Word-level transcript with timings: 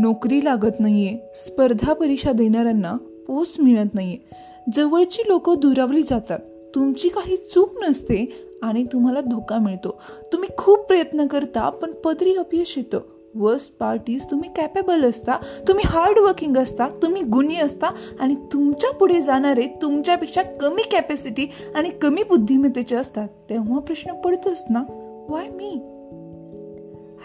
नोकरी 0.00 0.44
लागत 0.44 0.80
नाही 0.80 1.06
आहे 1.06 1.18
स्पर्धा 1.34 1.92
परीक्षा 1.92 2.32
देणाऱ्यांना 2.32 2.96
पोस्ट 3.28 3.60
मिळत 3.60 3.94
नाही 3.94 4.08
आहे 4.08 4.34
जवळची 4.74 5.22
लोक 5.26 5.50
दुरावली 5.50 6.02
जातात. 6.02 6.38
तुमची 6.74 7.08
काही 7.08 7.36
चूक 7.36 7.70
नसते 7.82 8.32
आणि 8.62 8.84
तुम्हाला 8.84 9.20
धोका 9.20 9.58
मिळतो. 9.58 10.02
तुम्ही 10.32 10.48
खूप 10.56 10.78
प्रयत्न 10.78 11.26
करता 11.26 11.68
पण 11.68 11.90
पदरी 11.90 12.34
अपयश 12.34 12.74
येतं. 12.76 13.00
वर्स्ट 13.34 13.78
पार्टीज 13.78 14.24
तुम्ही 14.24 14.50
कॅपेबल 14.56 15.04
असता 15.04 15.36
तुम्ही 15.68 15.84
हार्डवर्किंग 15.86 16.56
असता 16.56 16.88
तुम्ही 16.88 17.22
गुणी 17.22 17.56
असता 17.56 17.86
आणि 18.20 18.34
तुमच्यापुढे 18.52 19.20
जाणारे 19.20 19.66
तुमच्यापेक्षा 19.82 20.42
कमी 20.42 20.82
कॅपॅसिटी 20.82 21.46
आणि 21.74 21.90
कमी 21.90 22.22
बुद्धिमत्तेचे 22.22 22.96
असतात. 22.96 23.28
तेव्हा 23.50 23.78
प्रश्न 23.78 24.12
पडतोच 24.12 24.64
ना? 24.70 24.82
वाय 25.30 25.48
मी 25.48 25.80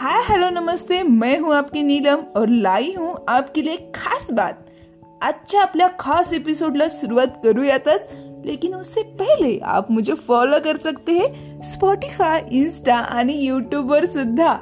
हाय 0.00 0.20
हेलो 0.28 0.48
नमस्ते 0.50 1.02
मैं 1.02 1.38
हूं 1.38 1.54
आपकी 1.54 1.82
नीलम 1.82 2.22
और 2.36 2.48
लाई 2.48 2.94
हूं 2.98 3.14
आपके 3.28 3.64
लिए 3.64 3.76
खास 3.94 4.30
बात। 4.30 4.52
आजच्या 5.22 5.62
आपल्या 5.62 5.88
खास 5.98 6.32
एपिसोडला 6.32 6.88
सुरुवात 6.88 7.26
करूयातच 7.44 8.08
लेकिन 8.44 8.74
उससे 8.74 9.02
पहले 9.02 9.58
आप 9.62 9.90
मुझे 9.90 10.14
फॉलो 10.14 10.56
कर 10.64 10.76
सकते 10.76 11.12
हैं 11.12 11.60
स्पॉटीफाय 11.62 12.42
इन्स्टा 12.50 12.94
आणि 12.94 13.44
यूट्यूबवर 13.44 14.04
सुद्धा। 14.04 14.56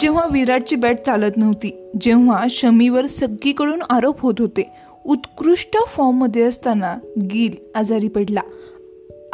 जेव्हा 0.00 0.26
विराटची 0.32 0.76
बॅट 0.76 1.00
चालत 1.06 1.36
नव्हती 1.36 1.90
जेव्हा 2.00 2.46
शमीवर 2.50 3.06
सगळीकडून 3.06 3.82
आरोप 3.90 4.20
होत 4.20 4.34
होते 4.38 4.70
उत्कृष्ट 5.04 5.76
फॉर्ममध्ये 5.88 6.42
असताना 6.42 6.96
गिल 7.22 7.54
आजारी 7.74 8.08
पडला. 8.08 8.40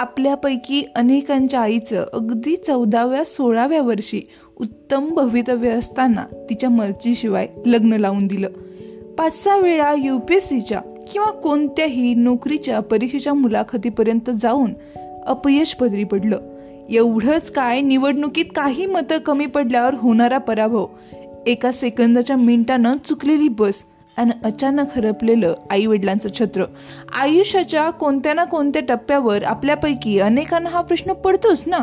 आपल्यापैकी 0.01 0.85
अनेकांच्या 0.95 1.61
आईचं 1.61 2.07
अगदी 2.13 2.57
चौदाव्या 2.57 3.25
सोळाव्या 3.25 3.83
वर्षी 3.83 4.29
उत्तम 4.61 5.09
भवितव्य 5.15 5.71
असताना 5.71 6.25
तिच्या 6.51 6.71
मर्जीशिवाय 6.71 7.49
लग्न 7.67 7.93
लावून 7.93 8.27
दिलं. 8.27 8.49
पाच 9.19 9.45
सहा 9.45 9.59
वेळा 9.59 9.95
यू 9.99 10.19
पी 10.19 10.35
एस 10.35 10.49
सीच्या 10.49 10.81
किंवा 11.13 11.31
कोणत्याही 11.31 12.15
नोकरीच्या 12.15 12.81
परीक्षेच्या 12.81 13.35
मुलाखतीपर्यंत 13.35 14.31
जाऊन 14.31 14.73
अपयश 15.27 15.75
पदरी 15.75 16.05
पडलं. 16.05 16.41
एवढंच 16.91 17.51
काय 17.51 17.81
निवडणुकीत 17.81 18.45
काही 18.57 18.87
मतं 18.87 19.19
कमी 19.19 19.47
पडल्यावर 19.47 19.95
होणारा 19.95 20.39
पराभव 20.39 20.87
एका 21.47 21.73
सेकंदाच्या 21.73 22.37
मिनिटानं 22.37 22.97
चुकलेली 23.05 23.49
बस 23.49 23.75
आणि 24.17 24.31
अचानक 24.45 24.87
हरपलेलं 24.97 25.55
आई 25.71 25.87
वडिलांचं 25.87 26.29
छत्र. 26.41 26.65
आयुष्याच्या 27.13 27.91
कोणत्या 27.91 28.35
ना 28.35 28.45
कोणत्या 28.45 28.83
टप्प्यावर 28.89 29.43
आपल्यापैकी 29.43 30.21
अनेकांना 30.21 30.71
हा 30.71 30.81
प्रश्न 30.81 31.13
पडतोच 31.13 31.65
ना? 31.67 31.79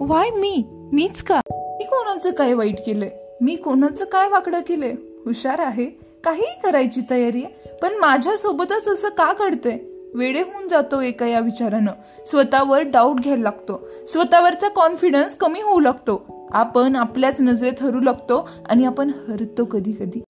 Why 0.00 0.30
me? 0.30 0.64
मीच 0.92 1.22
का? 1.22 1.40
मी 1.54 1.84
कोणाचं 1.84 2.30
काय 2.30 2.54
वाईट 2.54 2.86
केलंय? 2.86 3.10
मी 3.40 3.56
कोणाचं 3.56 4.04
काय 4.04 4.28
वाकडं 4.28 4.60
केलंय? 4.60 4.92
हुशार 5.24 5.58
आहे. 5.58 5.86
काहीही 6.24 6.60
करायची 6.64 7.00
तयारी 7.10 7.44
आहे. 7.44 7.68
पण 7.82 7.94
माझ्यासोबतच 7.94 8.88
असं 8.88 9.08
का 9.08 9.32
घडतंय? 9.38 9.78
वेडे 10.14 10.40
होऊन 10.40 10.68
जातो 10.68 11.00
एका 11.00 11.26
या 11.26 11.40
विचारानं. 11.40 11.92
स्वतःवर 12.26 12.80
डाऊट 12.80 13.20
घ्यायला 13.20 13.42
लागतो. 13.42 13.88
स्वतःवरचा 14.08 14.68
कॉन्फिडन्स 14.68 15.36
कमी 15.36 15.60
होऊ 15.60 15.80
लागतो. 15.80 16.26
आपण 16.52 16.96
आपल्याच 16.96 17.40
नजरेत 17.40 17.82
हरू 17.82 18.00
लागतो 18.00 18.48
आणि 18.68 18.84
आपण 18.84 19.10
हरतो 19.28 19.64
कधी 19.64 19.92
कधी 19.92 20.22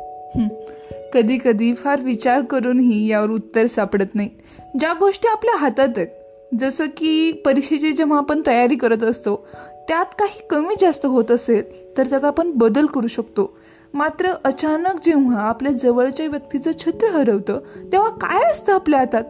कधी 1.12 1.38
कधी 1.44 1.74
फार 1.74 2.00
विचार 2.00 2.42
करूनही 2.42 3.06
यावर 3.08 3.30
उत्तर 3.30 3.66
सापडत 3.66 4.14
नाही. 4.14 4.30
ज्या 4.80 4.92
गोष्टी 4.92 5.28
आपल्या 5.28 5.56
हातात 5.56 5.88
आहेत 5.96 6.08
जसं 6.60 6.84
की 6.96 7.32
परीक्षेची 7.32 7.92
जेव्हा 7.92 8.18
आपण 8.18 8.42
तयारी 8.46 8.76
करत 8.76 9.02
असतो 9.02 9.48
त्यात 9.88 10.04
काही 10.18 10.46
कमी 10.50 10.74
जास्त 10.80 11.06
होत 11.06 11.30
असेल 11.30 11.96
तर 11.98 12.06
त्यात 12.06 12.24
आपण 12.24 12.50
बदल 12.50 12.86
करू 12.86 13.06
शकतो. 13.06 13.58
मात्र 13.94 14.32
अचानक 14.44 15.04
जेव्हा 15.04 15.40
आपल्या 15.40 15.72
जवळच्या 15.72 16.26
व्यक्तीचं 16.26 16.70
छत्र 16.80 17.08
हरवतं 17.08 17.60
तेव्हा 17.92 18.10
काय 18.10 18.50
असतं 18.50 18.72
आपल्या 18.72 19.00
हातात? 19.00 19.24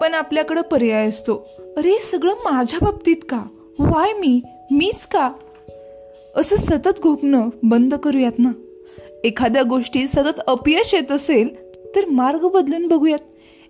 पण 0.00 0.14
आपल्याकडं 0.14 0.62
पर्याय 0.62 1.08
असतो. 1.08 1.48
अरे 1.76 1.98
सगळं 2.12 2.32
माझ्या 2.32 2.78
बाबतीत 2.82 3.16
का? 3.28 3.44
Why 3.78 4.12
me? 4.12 4.40
मीच 4.70 5.06
का? 5.06 5.32
असं 6.36 6.56
सतत 6.56 7.00
घोकणं 7.02 7.48
बंद 7.62 7.94
करूयात 7.94 8.32
ना? 8.38 8.50
एखाद्या 9.24 9.62
गोष्टी 9.62 10.06
सतत 10.06 10.40
अपयश 10.46 10.94
येत 10.94 11.12
असेल 11.12 11.48
तर 11.96 12.06
मार्ग 12.06 12.48
बदलून 12.48 12.86
बघूयात. 12.86 13.18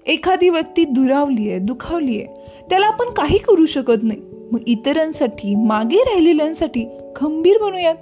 एखादी 0.06 0.48
व्यक्ती 0.48 0.84
दुरावली 0.84 1.50
आहे 1.50 1.58
दुखावली 1.58 2.22
आहे 2.22 2.34
त्याला 2.70 2.86
आपण 2.86 3.10
काही 3.10 3.38
करू 3.38 3.66
शकत 3.66 4.02
नाही. 4.02 4.20
मग 4.52 4.58
इतरांसाठी 4.66 5.54
मागे 5.54 5.96
राहिलेल्यांसाठी 5.96 6.86
खंबीर 7.16 7.58
बनूयात. 7.62 7.94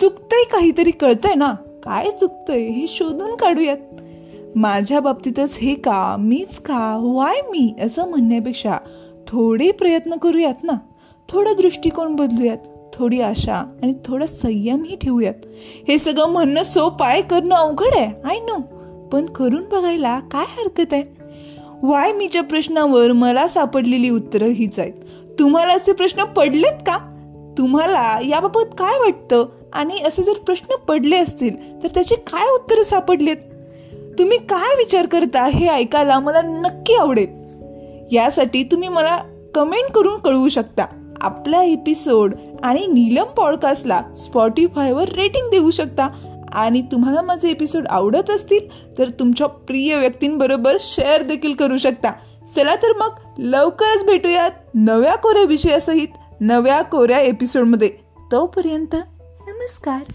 चुकतंय 0.00 0.44
काहीतरी 0.44 0.90
कळतंय 0.90 1.34
ना? 1.34 1.54
काय 1.82 2.10
चुकतंय 2.10 2.60
हे 2.60 2.86
शोधून 2.88 3.36
काढूयात. 3.36 3.76
माझ्या 4.56 5.00
बाबतीतच 5.00 5.58
हे 5.58 5.74
का 5.74 6.16
मीच 6.18 6.58
का 6.58 6.98
वाय 7.00 7.40
मी 7.50 7.74
असं 7.80 8.08
म्हणण्यापेक्षा 8.08 8.78
थोडे 9.26 9.70
प्रयत्न 9.70 10.14
करूयात 10.16 10.54
ना? 10.62 10.72
थोडा 11.28 11.52
दृष्टिकोन 11.52 12.16
बदलूयात. 12.16 12.58
थोडी 12.94 13.20
आशा 13.20 13.54
आणि 13.54 13.94
थोडा 14.04 14.26
संयमही 14.26 14.96
ठेवूयात. 14.96 15.34
हे 15.88 15.98
सगळं 15.98 16.26
म्हणणं 16.26 16.62
सोप 16.62 17.02
आहे 17.02 17.22
करणं 17.22 17.54
अवघड 17.54 17.94
आहे 17.94 18.28
आय 18.28 18.40
नो 18.40 18.60
पण 19.12 19.26
करून 19.26 19.64
बघायला 19.72 20.20
काय 20.20 20.44
हरकत 20.48 20.92
आहे? 20.92 21.02
वाय 21.82 22.12
मीच्या 22.12 22.42
प्रश्नावर 22.42 23.12
मला 23.12 23.48
सापडलेली 23.48 24.10
उत्तरं 24.10 24.46
हीच 24.46 24.78
आहेत. 24.78 24.92
तुम्हाला 25.38 25.74
असे 25.74 25.92
प्रश्न 25.92 26.24
पडलेत 26.24 26.78
का? 26.86 26.98
तुम्हाला 27.58 28.20
याबाबत 28.28 28.74
काय 28.78 28.98
वाटतं? 28.98 29.46
आणि 29.72 29.98
असे 30.06 30.22
जर 30.22 30.32
प्रश्न 30.32 30.76
पडले 30.76 31.16
असतील 31.16 31.82
तर 31.82 31.88
त्याचे 31.88 32.14
काय 32.14 32.54
उत्तरं 32.54 32.82
सापडलेत? 32.82 33.36
तुम्ही 34.18 34.38
काय 34.38 34.74
विचार 34.76 35.06
करता 35.06 35.44
हे 35.44 35.68
ऐकायला 35.68 36.20
मला 36.20 36.42
नक्की 36.42 36.94
आवडेल. 36.94 37.28
यासाठी 38.12 38.62
तुम्ही 38.62 38.88
मला 38.88 39.18
कमेंट 39.54 39.92
करून 39.92 40.20
कळवू 40.20 40.48
शकता. 40.48 40.82
आपला 41.24 41.62
एपिसोड 41.62 42.34
आणि 42.62 42.86
नीलम 42.86 43.24
पॉडकास्टला 43.24 44.02
स्पॉटीफायवर 44.18 45.08
रेटिंग 45.08 45.50
देऊ 45.50 45.70
शकता. 45.70 46.08
आणि 46.52 46.82
तुम्हाला 46.82 47.22
माझे 47.22 47.50
एपिसोड 47.50 47.86
आवडत 47.88 48.30
असतील 48.30 48.66
तर 48.98 49.08
तुमच्या 49.08 49.46
प्रिय 49.46 49.96
व्यक्तींबरोबर 49.96 50.76
शेअर 50.80 51.22
देखील 51.22 51.54
करू 51.54 51.78
शकता. 51.78 52.12
चला 52.56 52.74
तर 52.76 52.92
मग 52.98 53.10
लवकरच 53.38 54.04
भेटूयात 54.04 54.50
नव्या 54.74 55.14
कोऱ्या 55.14 55.44
विषयासहित 55.44 56.08
नव्या 56.40 56.82
कोऱ्या 56.82 57.20
एपिसोडमध्ये 57.20 57.88
तोपर्यंत 58.32 58.94
नमस्कार. 59.48 60.12